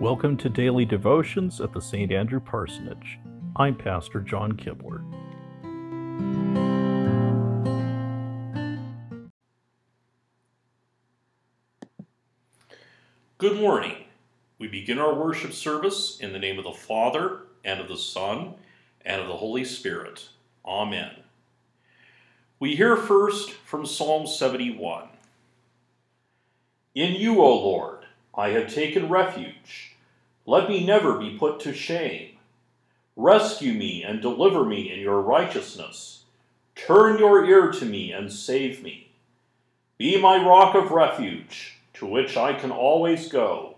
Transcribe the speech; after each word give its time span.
Welcome 0.00 0.36
to 0.36 0.48
Daily 0.48 0.84
Devotions 0.84 1.60
at 1.60 1.72
the 1.72 1.80
St. 1.80 2.12
Andrew 2.12 2.38
Parsonage. 2.38 3.18
I'm 3.56 3.74
Pastor 3.74 4.20
John 4.20 4.52
Kibler. 4.52 5.02
Good 13.38 13.56
morning. 13.60 14.04
We 14.60 14.68
begin 14.68 15.00
our 15.00 15.12
worship 15.12 15.52
service 15.52 16.20
in 16.20 16.32
the 16.32 16.38
name 16.38 16.58
of 16.58 16.64
the 16.64 16.70
Father, 16.70 17.40
and 17.64 17.80
of 17.80 17.88
the 17.88 17.98
Son, 17.98 18.54
and 19.04 19.20
of 19.20 19.26
the 19.26 19.38
Holy 19.38 19.64
Spirit. 19.64 20.28
Amen. 20.64 21.10
We 22.60 22.76
hear 22.76 22.96
first 22.96 23.50
from 23.50 23.84
Psalm 23.84 24.28
71. 24.28 25.08
In 26.94 27.14
you, 27.16 27.40
O 27.40 27.52
Lord, 27.52 28.04
I 28.38 28.50
have 28.50 28.72
taken 28.72 29.08
refuge. 29.08 29.96
Let 30.48 30.70
me 30.70 30.82
never 30.82 31.18
be 31.18 31.36
put 31.36 31.60
to 31.60 31.74
shame. 31.74 32.38
Rescue 33.16 33.74
me 33.74 34.02
and 34.02 34.22
deliver 34.22 34.64
me 34.64 34.90
in 34.90 34.98
your 34.98 35.20
righteousness. 35.20 36.22
Turn 36.74 37.18
your 37.18 37.44
ear 37.44 37.70
to 37.70 37.84
me 37.84 38.12
and 38.12 38.32
save 38.32 38.82
me. 38.82 39.10
Be 39.98 40.18
my 40.18 40.42
rock 40.42 40.74
of 40.74 40.90
refuge, 40.90 41.76
to 41.92 42.06
which 42.06 42.38
I 42.38 42.54
can 42.54 42.70
always 42.70 43.28
go. 43.28 43.76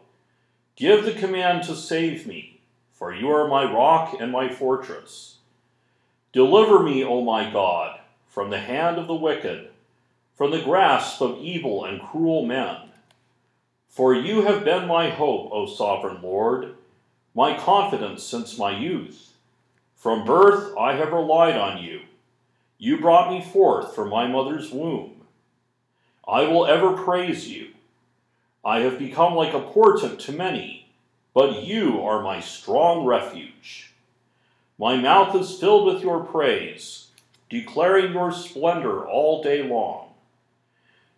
Give 0.77 1.05
the 1.05 1.13
command 1.13 1.65
to 1.65 1.75
save 1.75 2.25
me, 2.25 2.61
for 2.93 3.13
you 3.13 3.33
are 3.33 3.49
my 3.49 3.65
rock 3.65 4.15
and 4.21 4.31
my 4.31 4.49
fortress. 4.49 5.39
Deliver 6.33 6.85
me, 6.85 7.03
O 7.03 7.21
my 7.21 7.51
God, 7.51 7.99
from 8.29 8.51
the 8.51 8.61
hand 8.61 8.97
of 8.97 9.09
the 9.09 9.15
wicked, 9.17 9.71
from 10.37 10.53
the 10.53 10.63
grasp 10.63 11.21
of 11.21 11.41
evil 11.41 11.85
and 11.85 12.01
cruel 12.01 12.47
men. 12.47 12.90
For 13.91 14.15
you 14.15 14.43
have 14.43 14.65
been 14.65 14.87
my 14.87 15.11
hope, 15.11 15.51
O 15.53 15.67
sovereign 15.67 16.23
Lord, 16.23 16.77
my 17.35 17.59
confidence 17.59 18.23
since 18.23 18.57
my 18.57 18.71
youth. 18.71 19.33
From 19.97 20.25
birth 20.25 20.73
I 20.79 20.95
have 20.95 21.13
relied 21.13 21.57
on 21.57 21.83
you. 21.83 22.03
You 22.79 23.01
brought 23.01 23.33
me 23.33 23.43
forth 23.43 23.93
from 23.93 24.09
my 24.09 24.29
mother's 24.29 24.71
womb. 24.71 25.23
I 26.27 26.43
will 26.43 26.67
ever 26.67 26.93
praise 26.93 27.49
you. 27.49 27.71
I 28.65 28.79
have 28.81 28.97
become 28.97 29.35
like 29.35 29.55
a 29.55 29.61
portent 29.61 30.21
to 30.21 30.33
many, 30.33 30.89
but 31.35 31.65
you 31.65 32.01
are 32.01 32.23
my 32.23 32.39
strong 32.41 33.05
refuge. 33.05 33.93
My 34.79 34.97
mouth 34.97 35.35
is 35.35 35.59
filled 35.59 35.93
with 35.93 36.03
your 36.03 36.21
praise, 36.21 37.09
declaring 37.49 38.13
your 38.13 38.31
splendor 38.31 39.05
all 39.05 39.43
day 39.43 39.65
long. 39.65 40.11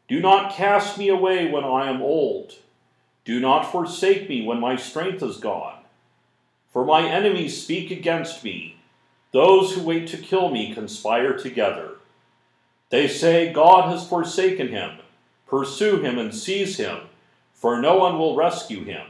Do 0.09 0.21
not 0.21 0.55
cast 0.55 0.97
me 0.97 1.09
away 1.09 1.51
when 1.51 1.65
I 1.65 1.91
am 1.91 2.01
old. 2.01 2.55
Do 3.25 3.39
not 3.39 3.71
forsake 3.71 4.29
me 4.29 4.45
when 4.45 4.61
my 4.61 4.77
strength 4.77 5.23
is 5.23 5.37
gone. 5.37 5.79
For 6.73 6.85
my 6.85 7.09
enemies 7.09 7.63
speak 7.63 7.91
against 7.91 8.43
me. 8.43 8.77
Those 9.33 9.75
who 9.75 9.83
wait 9.83 10.09
to 10.09 10.17
kill 10.17 10.51
me 10.51 10.75
conspire 10.75 11.37
together. 11.37 11.93
They 12.91 13.09
say, 13.09 13.53
God 13.53 13.89
has 13.91 14.07
forsaken 14.07 14.69
him. 14.69 14.99
Pursue 15.47 16.01
him 16.01 16.19
and 16.19 16.35
seize 16.35 16.79
him, 16.79 17.01
for 17.53 17.81
no 17.81 17.97
one 17.97 18.19
will 18.19 18.37
rescue 18.37 18.85
him. 18.85 19.07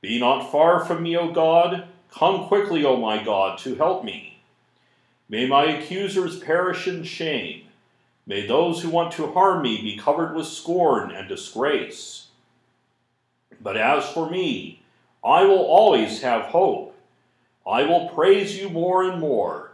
Be 0.00 0.20
not 0.20 0.50
far 0.50 0.84
from 0.84 1.02
me, 1.02 1.16
O 1.16 1.32
God. 1.32 1.84
Come 2.10 2.46
quickly, 2.46 2.84
O 2.84 2.96
my 2.96 3.22
God, 3.22 3.58
to 3.60 3.74
help 3.76 4.04
me. 4.04 4.40
May 5.28 5.46
my 5.46 5.64
accusers 5.64 6.38
perish 6.38 6.86
in 6.86 7.04
shame. 7.04 7.62
May 8.26 8.46
those 8.46 8.82
who 8.82 8.90
want 8.90 9.12
to 9.14 9.32
harm 9.32 9.62
me 9.62 9.80
be 9.80 9.96
covered 9.96 10.34
with 10.34 10.46
scorn 10.46 11.10
and 11.10 11.28
disgrace. 11.28 12.28
But 13.62 13.76
as 13.76 14.08
for 14.08 14.28
me, 14.28 14.82
I 15.24 15.44
will 15.44 15.64
always 15.64 16.22
have 16.22 16.46
hope. 16.46 16.96
I 17.66 17.84
will 17.84 18.08
praise 18.08 18.58
you 18.58 18.68
more 18.68 19.04
and 19.04 19.20
more. 19.20 19.72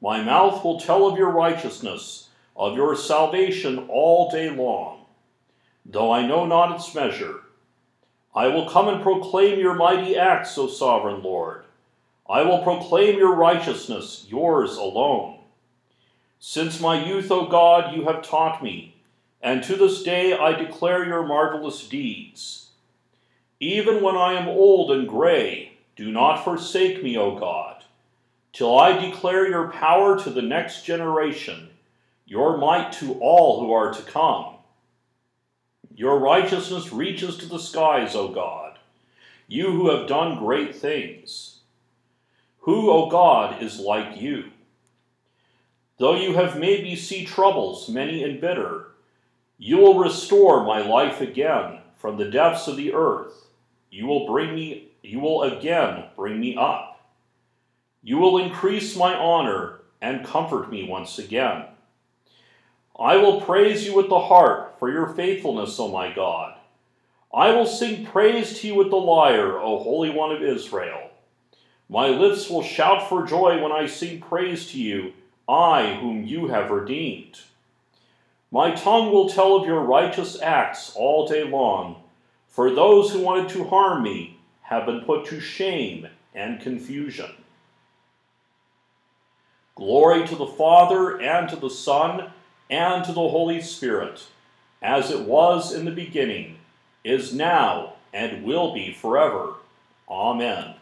My 0.00 0.22
mouth 0.22 0.62
will 0.62 0.78
tell 0.78 1.06
of 1.06 1.18
your 1.18 1.30
righteousness, 1.30 2.28
of 2.54 2.76
your 2.76 2.94
salvation 2.94 3.86
all 3.88 4.30
day 4.30 4.50
long, 4.50 5.06
though 5.84 6.12
I 6.12 6.26
know 6.26 6.46
not 6.46 6.76
its 6.76 6.94
measure. 6.94 7.40
I 8.34 8.48
will 8.48 8.68
come 8.68 8.88
and 8.88 9.02
proclaim 9.02 9.58
your 9.58 9.74
mighty 9.74 10.16
acts, 10.16 10.56
O 10.58 10.68
sovereign 10.68 11.22
Lord. 11.22 11.64
I 12.28 12.42
will 12.42 12.62
proclaim 12.62 13.18
your 13.18 13.34
righteousness, 13.34 14.26
yours 14.28 14.76
alone. 14.76 15.38
Since 16.38 16.80
my 16.80 17.04
youth, 17.04 17.30
O 17.32 17.46
God, 17.46 17.96
you 17.96 18.04
have 18.04 18.22
taught 18.22 18.62
me, 18.62 18.94
and 19.40 19.64
to 19.64 19.74
this 19.74 20.02
day 20.02 20.32
I 20.32 20.52
declare 20.52 21.04
your 21.06 21.26
marvelous 21.26 21.88
deeds. 21.88 22.65
Even 23.60 24.02
when 24.02 24.16
I 24.16 24.34
am 24.34 24.48
old 24.48 24.90
and 24.90 25.08
gray, 25.08 25.78
do 25.96 26.10
not 26.10 26.44
forsake 26.44 27.02
me, 27.02 27.16
O 27.16 27.38
God, 27.38 27.84
till 28.52 28.78
I 28.78 28.98
declare 28.98 29.48
your 29.48 29.68
power 29.72 30.18
to 30.22 30.28
the 30.28 30.42
next 30.42 30.84
generation, 30.84 31.70
your 32.26 32.58
might 32.58 32.92
to 32.94 33.14
all 33.14 33.60
who 33.60 33.72
are 33.72 33.94
to 33.94 34.02
come. 34.02 34.56
Your 35.94 36.18
righteousness 36.18 36.92
reaches 36.92 37.38
to 37.38 37.46
the 37.46 37.58
skies, 37.58 38.14
O 38.14 38.28
God, 38.28 38.78
you 39.48 39.70
who 39.70 39.88
have 39.88 40.06
done 40.06 40.38
great 40.38 40.76
things. 40.76 41.60
Who, 42.60 42.90
O 42.90 43.08
God, 43.08 43.62
is 43.62 43.80
like 43.80 44.20
you? 44.20 44.50
Though 45.98 46.16
you 46.16 46.34
have 46.34 46.58
made 46.58 46.84
me 46.84 46.94
see 46.94 47.24
troubles, 47.24 47.88
many 47.88 48.22
and 48.22 48.38
bitter, 48.38 48.88
you 49.56 49.78
will 49.78 49.98
restore 49.98 50.62
my 50.62 50.86
life 50.86 51.22
again 51.22 51.78
from 51.96 52.18
the 52.18 52.30
depths 52.30 52.68
of 52.68 52.76
the 52.76 52.92
earth. 52.92 53.45
You 53.96 54.06
will 54.06 54.26
bring 54.26 54.54
me 54.54 54.88
you 55.02 55.20
will 55.20 55.42
again 55.44 56.04
bring 56.16 56.38
me 56.38 56.54
up. 56.54 57.00
You 58.02 58.18
will 58.18 58.36
increase 58.36 58.94
my 58.94 59.14
honor 59.14 59.80
and 60.02 60.26
comfort 60.26 60.70
me 60.70 60.86
once 60.86 61.18
again. 61.18 61.64
I 63.00 63.16
will 63.16 63.40
praise 63.40 63.86
you 63.86 63.96
with 63.96 64.10
the 64.10 64.20
harp 64.20 64.78
for 64.78 64.92
your 64.92 65.06
faithfulness, 65.14 65.80
O 65.80 65.88
my 65.88 66.12
God. 66.12 66.58
I 67.32 67.52
will 67.52 67.64
sing 67.64 68.04
praise 68.04 68.60
to 68.60 68.66
you 68.66 68.74
with 68.74 68.90
the 68.90 68.96
lyre, 68.96 69.58
O 69.58 69.82
Holy 69.82 70.10
One 70.10 70.30
of 70.30 70.42
Israel. 70.42 71.10
My 71.88 72.08
lips 72.08 72.50
will 72.50 72.62
shout 72.62 73.08
for 73.08 73.26
joy 73.26 73.62
when 73.62 73.72
I 73.72 73.86
sing 73.86 74.20
praise 74.20 74.70
to 74.72 74.78
you, 74.78 75.14
I 75.48 75.94
whom 76.02 76.22
you 76.22 76.48
have 76.48 76.70
redeemed. 76.70 77.40
My 78.50 78.72
tongue 78.72 79.10
will 79.10 79.30
tell 79.30 79.56
of 79.56 79.66
your 79.66 79.80
righteous 79.80 80.38
acts 80.42 80.92
all 80.94 81.26
day 81.26 81.44
long 81.44 82.02
for 82.56 82.70
those 82.70 83.12
who 83.12 83.20
wanted 83.20 83.50
to 83.50 83.64
harm 83.64 84.02
me 84.02 84.38
have 84.62 84.86
been 84.86 85.02
put 85.02 85.26
to 85.26 85.38
shame 85.38 86.08
and 86.34 86.58
confusion. 86.58 87.30
Glory 89.74 90.26
to 90.26 90.34
the 90.34 90.46
Father, 90.46 91.20
and 91.20 91.50
to 91.50 91.56
the 91.56 91.68
Son, 91.68 92.30
and 92.70 93.04
to 93.04 93.12
the 93.12 93.28
Holy 93.28 93.60
Spirit, 93.60 94.24
as 94.80 95.10
it 95.10 95.20
was 95.20 95.74
in 95.74 95.84
the 95.84 95.90
beginning, 95.90 96.56
is 97.04 97.34
now, 97.34 97.92
and 98.14 98.42
will 98.42 98.72
be 98.72 98.90
forever. 98.90 99.56
Amen. 100.08 100.76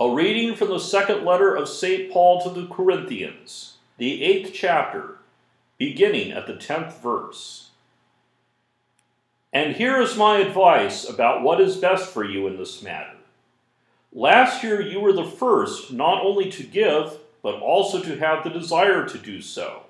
A 0.00 0.10
reading 0.10 0.56
from 0.56 0.68
the 0.68 0.80
second 0.80 1.26
letter 1.26 1.54
of 1.54 1.68
St. 1.68 2.10
Paul 2.10 2.40
to 2.42 2.48
the 2.48 2.66
Corinthians, 2.66 3.74
the 3.98 4.24
eighth 4.24 4.52
chapter, 4.54 5.18
beginning 5.76 6.32
at 6.32 6.46
the 6.46 6.56
tenth 6.56 7.02
verse. 7.02 7.68
And 9.52 9.76
here 9.76 10.00
is 10.00 10.16
my 10.16 10.38
advice 10.38 11.06
about 11.06 11.42
what 11.42 11.60
is 11.60 11.76
best 11.76 12.08
for 12.08 12.24
you 12.24 12.46
in 12.46 12.56
this 12.56 12.80
matter. 12.82 13.18
Last 14.10 14.62
year 14.62 14.80
you 14.80 15.00
were 15.00 15.12
the 15.12 15.22
first 15.22 15.92
not 15.92 16.24
only 16.24 16.50
to 16.50 16.62
give, 16.62 17.18
but 17.42 17.56
also 17.56 18.00
to 18.00 18.16
have 18.16 18.42
the 18.42 18.48
desire 18.48 19.06
to 19.06 19.18
do 19.18 19.42
so. 19.42 19.82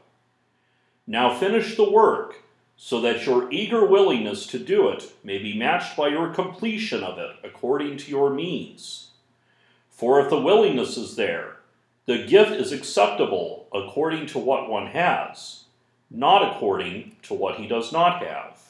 Now 1.07 1.33
finish 1.33 1.77
the 1.77 1.89
work, 1.89 2.43
so 2.77 3.01
that 3.03 3.27
your 3.27 3.49
eager 3.53 3.87
willingness 3.87 4.45
to 4.49 4.59
do 4.59 4.89
it 4.89 5.13
may 5.23 5.39
be 5.39 5.57
matched 5.57 5.97
by 5.97 6.09
your 6.09 6.35
completion 6.35 7.05
of 7.05 7.17
it 7.17 7.37
according 7.45 7.99
to 7.99 8.11
your 8.11 8.31
means. 8.31 9.10
For 10.01 10.19
if 10.19 10.31
the 10.31 10.41
willingness 10.41 10.97
is 10.97 11.17
there, 11.17 11.57
the 12.07 12.25
gift 12.25 12.53
is 12.53 12.73
acceptable 12.73 13.69
according 13.71 14.29
to 14.29 14.39
what 14.39 14.71
one 14.71 14.87
has, 14.87 15.65
not 16.11 16.57
according 16.57 17.17
to 17.25 17.35
what 17.35 17.57
he 17.57 17.67
does 17.67 17.93
not 17.93 18.25
have. 18.25 18.63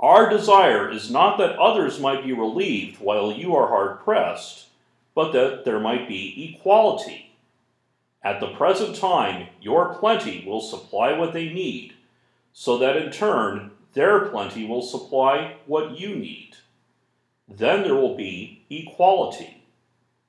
Our 0.00 0.28
desire 0.28 0.90
is 0.90 1.08
not 1.08 1.38
that 1.38 1.56
others 1.56 2.00
might 2.00 2.24
be 2.24 2.32
relieved 2.32 2.98
while 2.98 3.30
you 3.30 3.54
are 3.54 3.68
hard 3.68 4.00
pressed, 4.00 4.66
but 5.14 5.30
that 5.34 5.64
there 5.64 5.78
might 5.78 6.08
be 6.08 6.52
equality. 6.52 7.36
At 8.24 8.40
the 8.40 8.54
present 8.54 8.96
time, 8.96 9.50
your 9.62 9.94
plenty 9.94 10.44
will 10.44 10.60
supply 10.60 11.16
what 11.16 11.32
they 11.32 11.52
need, 11.52 11.92
so 12.52 12.76
that 12.78 12.96
in 12.96 13.12
turn, 13.12 13.70
their 13.92 14.18
plenty 14.30 14.66
will 14.66 14.82
supply 14.82 15.58
what 15.66 15.96
you 15.96 16.16
need. 16.16 16.56
Then 17.48 17.84
there 17.84 17.94
will 17.94 18.16
be 18.16 18.64
equality. 18.68 19.62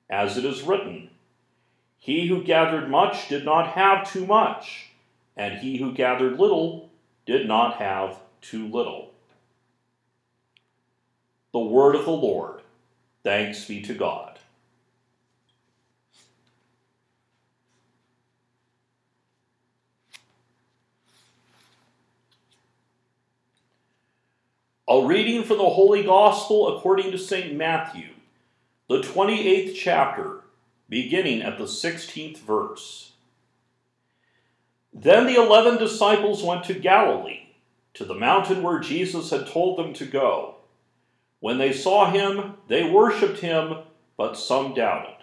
As 0.10 0.38
it 0.38 0.46
is 0.46 0.64
written 0.64 1.10
He 1.98 2.28
who 2.28 2.44
gathered 2.44 2.90
much 2.90 3.28
did 3.28 3.44
not 3.44 3.74
have 3.74 4.12
too 4.12 4.26
much, 4.26 4.92
and 5.36 5.60
he 5.60 5.78
who 5.78 5.92
gathered 5.92 6.40
little 6.40 6.90
did 7.26 7.48
not 7.48 7.78
have 7.78 8.20
too 8.42 8.68
little. 8.68 9.14
The 11.52 11.60
word 11.60 11.96
of 11.96 12.06
the 12.06 12.12
Lord. 12.12 12.62
Thanks 13.24 13.66
be 13.66 13.82
to 13.82 13.94
God. 13.94 14.40
A 24.90 25.06
reading 25.06 25.44
from 25.44 25.58
the 25.58 25.70
Holy 25.70 26.04
Gospel 26.04 26.78
according 26.78 27.12
to 27.12 27.18
St. 27.18 27.54
Matthew, 27.54 28.08
the 28.88 29.00
28th 29.00 29.76
chapter, 29.76 30.44
beginning 30.88 31.42
at 31.42 31.58
the 31.58 31.66
16th 31.66 32.38
verse. 32.38 33.12
Then 34.94 35.28
the 35.28 35.36
eleven 35.36 35.78
disciples 35.78 36.42
went 36.42 36.64
to 36.66 36.74
Galilee, 36.74 37.50
to 37.96 38.06
the 38.06 38.16
mountain 38.16 38.64
where 38.64 38.80
Jesus 38.80 39.30
had 39.30 39.48
told 39.48 39.78
them 39.78 39.94
to 39.96 40.06
go. 40.06 40.56
When 41.42 41.58
they 41.58 41.74
saw 41.74 42.10
him, 42.10 42.54
they 42.70 42.90
worshipped 42.90 43.40
him, 43.40 43.80
but 44.16 44.38
some 44.38 44.74
doubted. 44.74 45.18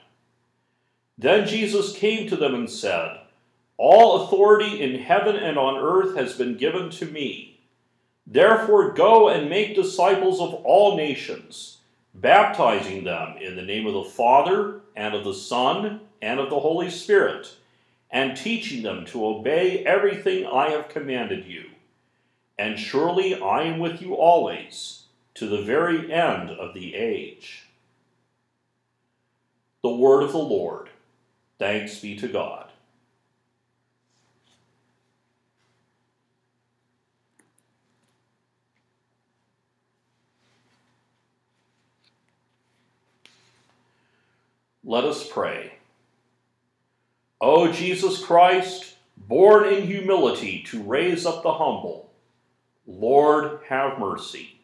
Then 1.17 1.47
Jesus 1.47 1.97
came 1.97 2.29
to 2.29 2.37
them 2.37 2.55
and 2.55 2.69
said, 2.69 3.19
All 3.79 4.25
authority 4.25 4.83
in 4.83 5.01
heaven 5.01 5.37
and 5.37 5.57
on 5.57 5.83
earth 5.83 6.17
has 6.17 6.35
been 6.35 6.59
given 6.59 6.91
to 6.91 7.07
me. 7.07 7.61
Therefore, 8.27 8.93
go 8.93 9.29
and 9.29 9.49
make 9.49 9.75
disciples 9.75 10.41
of 10.41 10.55
all 10.65 10.97
nations, 10.97 11.79
baptizing 12.15 13.05
them 13.05 13.37
in 13.39 13.57
the 13.57 13.63
name 13.63 13.87
of 13.87 13.95
the 13.95 14.05
Father, 14.05 14.81
and 14.97 15.15
of 15.15 15.25
the 15.25 15.35
Son, 15.35 16.01
and 16.23 16.41
of 16.41 16.51
the 16.51 16.61
Holy 16.61 16.91
Spirit, 16.91 17.55
and 18.11 18.37
teaching 18.37 18.83
them 18.83 19.05
to 19.07 19.27
obey 19.27 19.85
everything 19.85 20.47
I 20.47 20.71
have 20.71 20.89
commanded 20.89 21.47
you. 21.47 21.65
And 22.57 22.79
surely 22.79 23.35
I 23.41 23.65
am 23.65 23.81
with 23.81 24.01
you 24.01 24.15
always, 24.15 25.07
to 25.35 25.49
the 25.49 25.63
very 25.63 26.13
end 26.13 26.51
of 26.51 26.73
the 26.73 26.95
age. 26.95 27.67
The 29.83 29.91
word 29.91 30.23
of 30.23 30.33
the 30.33 30.39
Lord. 30.39 30.91
Thanks 31.59 31.99
be 31.99 32.17
to 32.17 32.29
God. 32.29 32.64
Let 44.87 45.05
us 45.05 45.27
pray. 45.27 45.73
O 47.41 47.73
Jesus 47.73 48.23
Christ, 48.23 48.97
born 49.17 49.67
in 49.73 49.87
humility 49.87 50.63
to 50.67 50.83
raise 50.83 51.25
up 51.25 51.43
the 51.43 51.55
humble, 51.55 52.13
Lord, 52.87 53.61
have 53.71 53.99
mercy. 53.99 54.61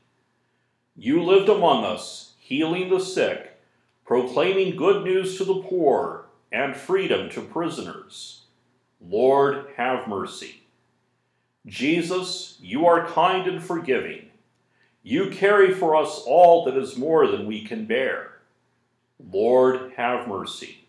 You 0.94 1.22
lived 1.22 1.48
among 1.48 1.84
us, 1.84 2.34
healing 2.38 2.90
the 2.90 3.00
sick, 3.00 3.58
proclaiming 4.04 4.76
good 4.76 5.04
news 5.04 5.38
to 5.38 5.44
the 5.44 5.62
poor, 5.62 6.26
and 6.52 6.76
freedom 6.76 7.30
to 7.30 7.40
prisoners. 7.40 8.42
Lord, 9.00 9.68
have 9.76 10.06
mercy. 10.06 10.64
Jesus, 11.66 12.58
you 12.60 12.86
are 12.86 13.06
kind 13.06 13.46
and 13.46 13.62
forgiving. 13.62 14.26
You 15.02 15.30
carry 15.30 15.72
for 15.72 15.96
us 15.96 16.22
all 16.26 16.66
that 16.66 16.76
is 16.76 16.98
more 16.98 17.26
than 17.26 17.46
we 17.46 17.64
can 17.64 17.86
bear. 17.86 18.29
Lord, 19.28 19.92
have 19.96 20.28
mercy. 20.28 20.84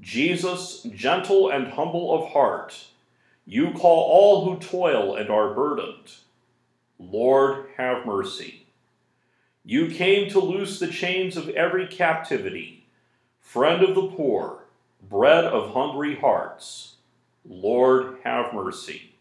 Jesus, 0.00 0.82
gentle 0.94 1.50
and 1.50 1.68
humble 1.68 2.14
of 2.14 2.32
heart, 2.32 2.86
you 3.46 3.72
call 3.72 4.04
all 4.04 4.44
who 4.44 4.60
toil 4.60 5.16
and 5.16 5.30
are 5.30 5.54
burdened. 5.54 6.14
Lord, 6.98 7.66
have 7.76 8.06
mercy. 8.06 8.66
You 9.64 9.88
came 9.88 10.30
to 10.30 10.40
loose 10.40 10.78
the 10.78 10.88
chains 10.88 11.36
of 11.36 11.48
every 11.50 11.86
captivity, 11.86 12.86
friend 13.40 13.82
of 13.82 13.94
the 13.94 14.08
poor, 14.08 14.64
bread 15.02 15.44
of 15.44 15.72
hungry 15.72 16.16
hearts. 16.16 16.96
Lord, 17.48 18.18
have 18.24 18.52
mercy. 18.52 19.14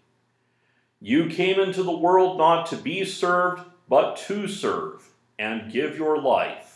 You 1.00 1.28
came 1.28 1.60
into 1.60 1.84
the 1.84 1.96
world 1.96 2.38
not 2.38 2.66
to 2.68 2.76
be 2.76 3.06
served, 3.06 3.64
but 3.88 4.18
to 4.28 4.48
serve, 4.48 5.10
and 5.38 5.72
give 5.72 5.98
your 5.98 6.20
life 6.22 6.67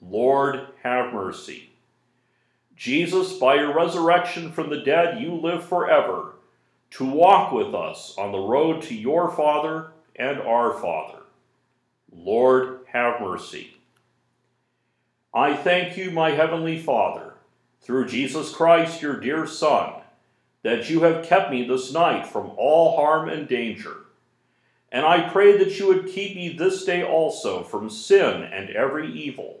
Lord, 0.00 0.68
have 0.82 1.12
mercy. 1.12 1.70
Jesus, 2.76 3.34
by 3.34 3.56
your 3.56 3.74
resurrection 3.74 4.52
from 4.52 4.70
the 4.70 4.80
dead, 4.80 5.20
you 5.20 5.34
live 5.34 5.62
forever 5.62 6.34
to 6.92 7.04
walk 7.04 7.52
with 7.52 7.74
us 7.74 8.14
on 8.16 8.32
the 8.32 8.38
road 8.38 8.82
to 8.82 8.94
your 8.94 9.30
Father 9.30 9.92
and 10.16 10.40
our 10.40 10.72
Father. 10.72 11.18
Lord, 12.10 12.80
have 12.86 13.20
mercy. 13.20 13.76
I 15.32 15.54
thank 15.54 15.96
you, 15.96 16.10
my 16.10 16.30
heavenly 16.30 16.78
Father, 16.78 17.34
through 17.82 18.08
Jesus 18.08 18.52
Christ, 18.52 19.02
your 19.02 19.20
dear 19.20 19.46
Son, 19.46 19.92
that 20.62 20.90
you 20.90 21.02
have 21.02 21.24
kept 21.24 21.50
me 21.50 21.66
this 21.66 21.92
night 21.92 22.26
from 22.26 22.50
all 22.56 22.96
harm 22.96 23.28
and 23.28 23.46
danger. 23.46 23.96
And 24.90 25.06
I 25.06 25.28
pray 25.28 25.56
that 25.58 25.78
you 25.78 25.86
would 25.86 26.08
keep 26.08 26.34
me 26.34 26.48
this 26.48 26.84
day 26.84 27.02
also 27.02 27.62
from 27.62 27.88
sin 27.90 28.42
and 28.42 28.70
every 28.70 29.12
evil 29.12 29.60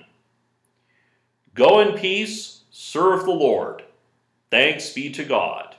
Go 1.53 1.79
in 1.81 1.97
peace, 1.97 2.61
serve 2.71 3.25
the 3.25 3.31
Lord. 3.31 3.83
Thanks 4.49 4.93
be 4.93 5.09
to 5.11 5.23
God. 5.23 5.75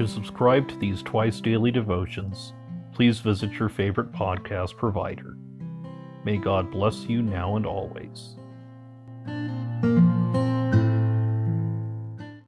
To 0.00 0.06
subscribe 0.06 0.66
to 0.68 0.78
these 0.78 1.02
twice 1.02 1.40
daily 1.40 1.70
devotions, 1.70 2.54
please 2.94 3.18
visit 3.18 3.52
your 3.52 3.68
favorite 3.68 4.12
podcast 4.12 4.76
provider. 4.76 5.36
May 6.24 6.38
God 6.38 6.70
bless 6.70 7.04
you 7.04 7.22
now 7.22 7.56
and 7.56 7.66
always. 7.66 8.39